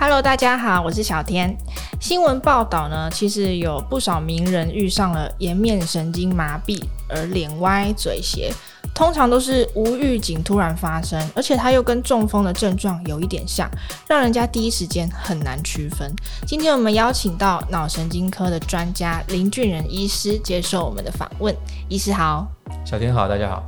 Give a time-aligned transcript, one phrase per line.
[0.00, 1.54] Hello，大家好，我是小天。
[2.00, 8.50] 新闻报道呢，其实有不少名人遇上了颜面神经麻痹而脸歪嘴斜，
[8.94, 13.70] 通常都是无预警突然发生，而且它又跟中风的症状有一点像，
[14.08, 16.10] 让人家第一时间很难区分。
[16.46, 21.54] 今天我们邀请到脑神经科的专家林俊仁医师接受我们的访问。
[21.90, 22.48] 医师好，
[22.86, 23.62] 小天好，大家好。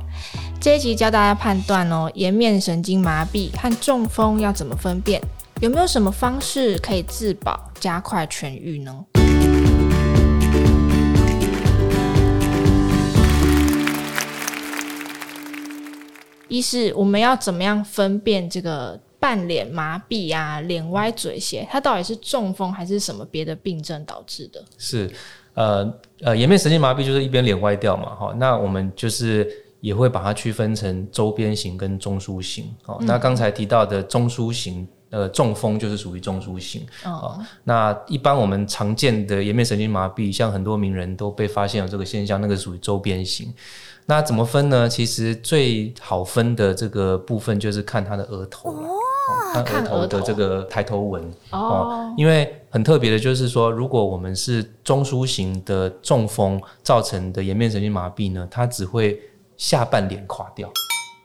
[0.59, 5.21] 这一集教大家判断哦，颜面神经麻痹和中风要怎么分辨？
[5.61, 9.05] 有没有什么方式可以自保、加快痊愈呢？
[16.49, 24.63] 一是，我们要怎么样分辨这个半脸麻痹啊、脸歪嘴斜，它到底是中风还是什么别的病症导致的？
[24.77, 25.09] 是，
[25.53, 29.49] 呃呃，颜面神经麻痹就是一边脸歪掉嘛，哈，那我们就是。
[29.83, 32.73] 也会把它区分成周边型跟中枢型。
[32.85, 36.83] 哦，那刚才提到的中枢型，呃，中风就是属于中枢型。
[37.05, 43.53] 哦，那一般我们常见的颜面神经麻痹，像很多名人都被发现有这个现象，那个属于周边型。
[44.07, 44.89] 那怎么分呢？
[44.89, 51.23] 其实最好分的这个部分就是看他的额头，哦，看额头的这个抬头纹。
[51.51, 59.17] 哦，因为很特别的就是说，如果我们是中枢型的中风造成的颜面神经麻痹呢，它只会
[59.55, 60.75] 下半脸垮掉，oh.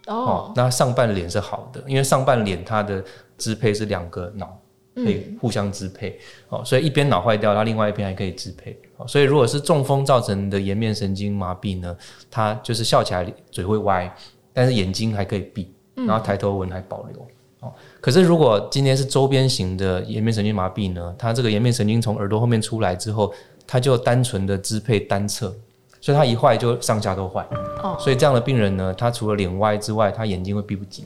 [0.09, 3.05] 哦，那上半脸是好的，因为上半脸它的
[3.37, 4.59] 支配是两个脑
[4.95, 6.19] 可以互相支配，
[6.51, 11.97] 嗯，哦，所以一边脑坏掉，它另外一边还可以支配，哦，所以如果是中风造成的颜面神经麻痹呢，
[12.31, 14.13] 它就是笑起来嘴会歪，
[14.53, 17.27] 但是眼睛还可以闭，然后抬头纹还保留，
[17.61, 23.33] 哦，可是如果今天是周边型的颜面神经麻痹呢，它这个颜面神经从耳朵后面出来之后，
[23.67, 25.55] 它就单纯的支配单侧。
[26.01, 27.47] 所以他一坏就上下都坏，
[27.83, 31.05] 哦，所以这样的病人呢，他除了脸歪之外，他眼睛会闭不紧，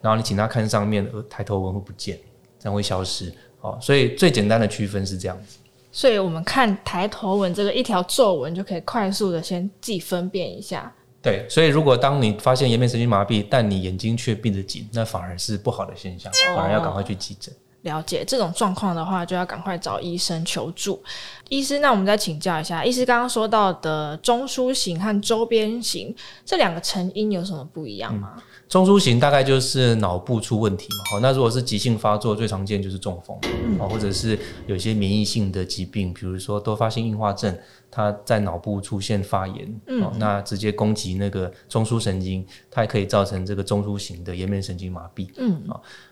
[0.00, 2.18] 然后你请他看上面，抬头纹会不见，
[2.58, 5.58] 这样会消失，哦，所以最简单的区分是这样子。
[5.90, 10.92] 所以我们看抬头纹这个一条皱纹就可以快速的先自己分辨一下。
[11.20, 17.54] 对，所以如果当你发现颜面神经麻痹，但你眼睛却闭得紧，那反而是不好的现象，反而要赶快去急诊。
[17.82, 21.02] 哦了解这种状况的话，就要赶快找医生求助。
[21.48, 28.34] 医师，那我们再请教一下，医师刚刚说到的中枢型和周边型这两个成因有什么不一样吗？
[28.36, 37.56] 嗯、中枢型大概就是脑部出问题嘛，好，那如果是急性发作，最常见就是中风，嗯，或者是有些免疫性的疾病，比如说多发性硬化症，
[37.90, 45.62] 它在脑部出现发炎，嗯，那直接攻击那个中枢神经，它也可以造成这个中枢型的颜面神经麻痹，嗯，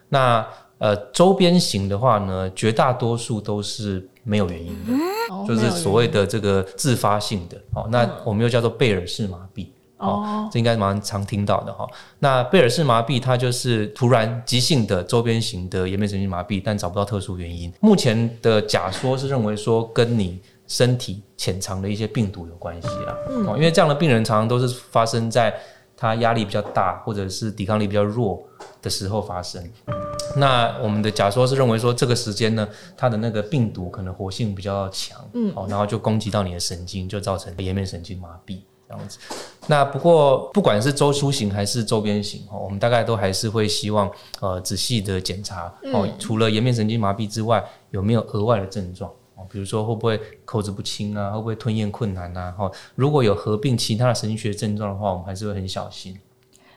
[0.09, 0.47] 那。
[0.81, 4.93] 呃，周边型的话呢，绝大多数都是没有原因的，
[5.31, 7.57] 嗯、就是所谓的这个自发性的。
[7.75, 9.67] 哦，那我们又叫做贝尔氏麻痹。
[9.99, 11.87] 哦，这应该蛮常听到的哈。
[12.21, 17.71] 那贝尔氏麻痹它就是突然急性的周边型的颜面神经麻痹，但找不到特殊原因。
[17.81, 23.15] 目前的假说是认为说跟你身体潜藏的一些病毒有关系啦。
[23.29, 25.55] 嗯，因为这样的病人常常都是发生在
[26.01, 28.43] 他压力比较大或者是抵抗力比较弱
[28.81, 29.63] 的时候发生。
[30.37, 32.67] 那我们的假说是认为说，这个时间呢，
[32.97, 39.19] 它的那个病毒可能活性比较强，嗯，好，然后就攻击到你的神经，就造成颜面神经麻痹这样子。
[39.67, 49.11] 那不过不管是周出型还是周边型，哈，我们大概都还是会希望呃仔细的检查，哦，除了颜面神经麻痹之外，有没有额外的症状？
[49.41, 52.53] 哦，比如说会不会口齿不清啊，会不会吞咽困难啊？
[52.53, 56.19] 哈，如果有合并其他的神经学症状的话，我们还是会很小心。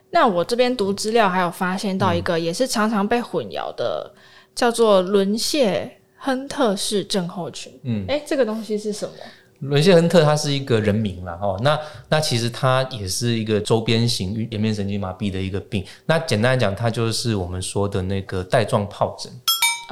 [0.10, 4.20] 那我这边读资料还有发现到一个也是常常被混淆的，嗯、
[4.56, 7.74] 叫做伦谢亨特氏症候群。
[7.84, 9.14] 嗯，哎、欸，这个东西是什么？
[9.60, 11.58] 伦谢亨特它是一个人名啦，哈。
[11.62, 15.84] 那那其实它也是一个周边型颜面神经麻痹的一个病。
[16.06, 19.36] 那简单来讲，它就是我们说的那个带状疱疹，哦、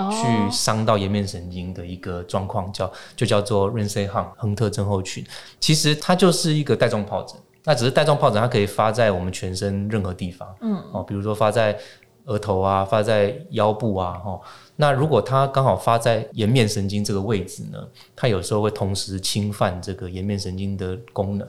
[0.09, 5.23] 去伤到颜面神经的一个状况，叫就叫做伦谢亨特症候群。
[5.59, 7.35] 其实它就是一个带状疱疹。
[7.63, 11.77] 那只是带状疱疹，它可以发在我们全身任何地方，嗯，哦，比如说发在
[12.25, 14.41] 额头啊，发在腰部啊，哦。
[14.77, 17.77] 那如果它刚好发在颜面神经这个位置呢，
[18.15, 21.47] 它有时候会同时侵犯这个颜面神经的功能，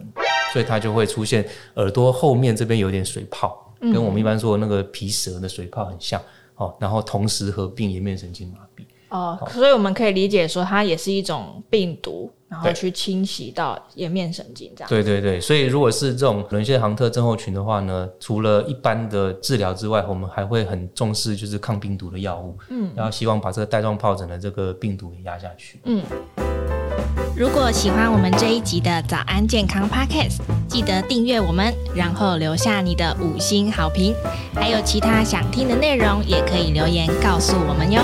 [0.52, 1.42] 所以它就会出现
[1.76, 6.20] 耳朵后面这边有点水泡，跟我们一般说的那个皮蛇的水泡很像，
[6.62, 8.84] 哦，然后同时合并颜面神经麻痹。
[9.08, 12.30] 哦，所以我们可以理解说，它也是一种病毒。
[12.52, 14.88] 然后去侵袭到颜面神经，这样。
[14.90, 25.80] 对对对，所以如果是这种伦谢亨特症候群的话呢，除了一般的治疗之外，我们还会很重视就是抗病毒的药物，嗯，然后希望把这个带状疱疹的这个病毒给压下去。
[25.84, 26.02] 嗯。
[27.42, 34.14] 如果喜欢我们这一集的早安健康 Podcast，记得订阅我们，然后留下你的五星好评。
[34.54, 38.00] 还有其他想听的内容，也可以留言告诉我们哟。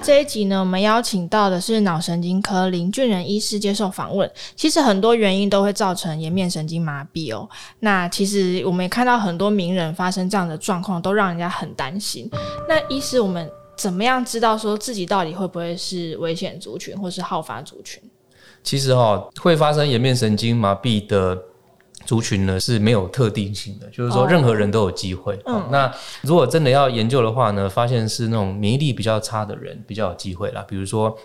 [0.00, 4.30] 这一集呢，我们邀请到的是脑神经科林俊仁医师接受访问。
[4.54, 7.48] 其实很多原因都会造成颜面神经麻痹哦。
[7.80, 12.30] 那其实我们也看到很多名人发生这样的状况，都让人家很担心。
[12.68, 18.02] 那医师，我们怎么样知道说自己到底会不会是危险族群或是好发族群？
[18.62, 21.40] 其实哈、哦，会发生颜面神经麻痹的。
[22.04, 25.34] 族群呢是没有特定性的，就是说任何人都有机会。
[25.44, 31.18] Oh, 嗯、那如果真的要研究的话呢，发现是那种免疫力比较差的人比较有机会啦，比如说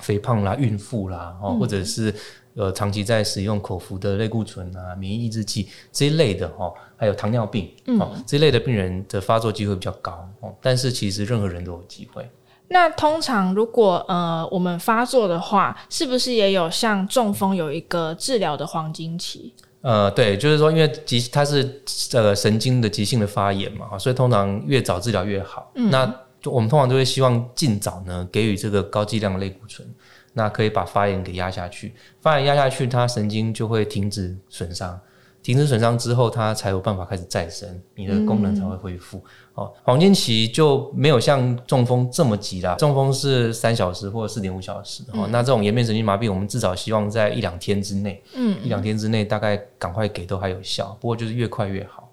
[0.00, 2.12] 肥胖啦、孕妇啦，哦，或者是
[2.54, 10.54] 呃长期在使用口服的类固醇啊、免疫抑制剂这一类的哈，还有糖尿病哦这一类的病人的发作机会比较高哦。
[10.60, 12.28] 但是其实任何人都有机会。
[12.68, 19.52] 那通常如果呃我们发作的话，是不是也有像中风有一个治疗的黄金期？
[19.82, 21.82] 呃，对，就是说，因为急它是
[22.14, 25.70] 呃神经的急性的发炎嘛，所以通常越早治疗越好。
[25.74, 26.10] 嗯、那
[26.50, 29.86] 我们通常都会希望尽早呢给予这个高剂量的类固醇，
[30.32, 35.00] 那可以把发炎给压下去，发炎压下去，它神经就会停止损伤。
[35.42, 39.18] 停止损伤之后，它才有办法开始再生，你的功能才会恢复。
[39.52, 45.02] 哦、嗯，黄金期就没有像中风这么急啦，中风是三小时或者四点五小时。
[45.08, 52.03] 哦、嗯，那这种颜面神经麻痹，我们至少希望在一两天之内，嗯，一两天之内大概赶快给都还有效，不过就是越快越好。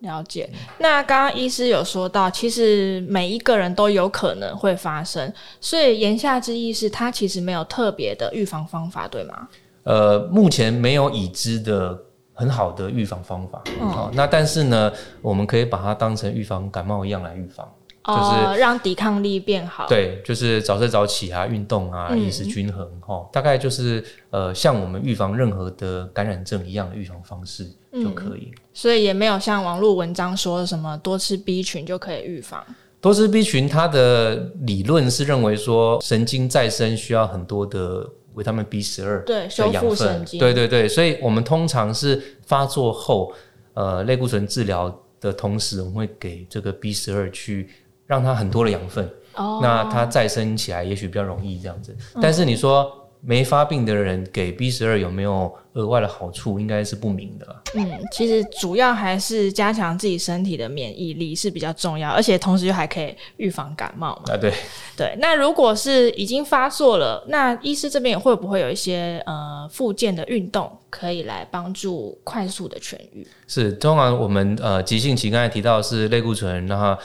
[0.00, 0.50] 了解。
[0.78, 9.48] 那刚刚医师有说到，其实每一个人都有可能会发生，所以言下之意是，它其实没有特别的预防方法，对吗？
[9.84, 11.98] 呃，目前没有已知的。
[12.32, 17.70] 很好的预防方法，好、嗯，那但是呢，我们可以把它当成预防感冒一样来预防，
[18.04, 19.86] 哦、就是让抵抗力变好。
[19.86, 28.58] 对，就是早睡早起啊，运动啊，饮食均衡，哈、嗯，大概就是呃，像我们预防任何的感染症一样的预防方式就可以、嗯。
[28.72, 32.64] 所以也没有像网络文章说什么多吃 B 群就可以预防。
[33.00, 38.08] 多吃 B 群，它的理论是认为说神经再生需要很多的。
[38.34, 43.32] 维他命 B 十二对修复神经，对对对，所以我们通常是发作后，
[43.74, 47.68] 呃，类固醇治疗的同时，我们会给这个 B 十二去
[48.10, 51.96] 让它很多的养分，哦，那它再生起来也许比较容易这样子。
[52.14, 52.96] 嗯、但是你说。
[53.22, 56.58] 没发病的人给 B 十二有没有额外的好处？
[56.58, 57.46] 应该是不明的。
[57.74, 64.32] 嗯，其实主要还是加强自己身体的免疫力是比较重要，而且同时又还可以预防感冒嘛。
[64.32, 64.50] 啊，对
[64.96, 65.14] 对。
[65.20, 73.26] 那如果是已经发作了，那医师这边也会不会有一些呃附件的运动可以来帮助快速的痊愈？
[73.46, 76.96] 是，通常我们呃急性期刚才提到是类固醇，然后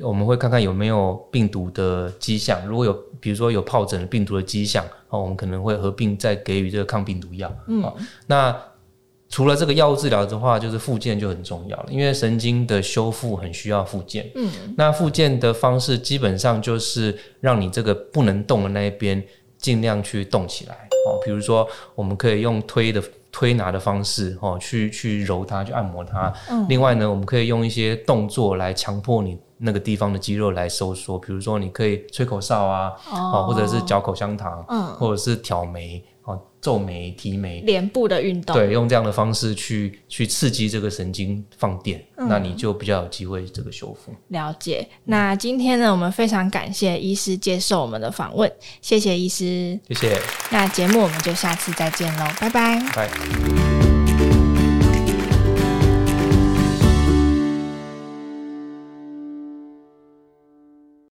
[0.00, 4.84] 我们会看看有没有病毒的迹象，如果有，比如说有疱疹的病毒的迹象。
[5.10, 7.48] 哦我们可能会合并再给予这个抗病毒药。
[7.68, 7.84] 嗯，
[8.26, 8.52] 那
[9.28, 14.28] 除了这个药物治疗的话，就是复健就很重要了，因为神经的修复很需要复健。
[14.34, 19.22] 嗯，那复健的方式基本上就是让你这个不能动的那一边
[19.56, 20.74] 尽量去动起来。
[21.06, 23.00] 哦，比如说我们可以用推的
[23.34, 26.32] 推拿的方式，哦，去去揉它，去按摩它。
[26.48, 29.36] 嗯，另外呢，我们可以用一些动作来强迫你。
[29.56, 44.10] 那个地方的肌肉来收缩，比如说你可以吹口哨啊，哦，或者是嚼口香糖，嗯，或者是挑眉，哦，皱眉、提眉，脸部的运动，对，用这样的方式去去刺激这个神经放电，嗯，那你就比较有机会这个修复。
[44.28, 44.88] 了解。
[45.04, 48.50] 那今天呢，我们非常感谢医师接受我们的访问，
[48.80, 50.18] 谢谢医师，谢谢。
[50.50, 53.63] 那节目我们就下次再见喽，拜拜，拜。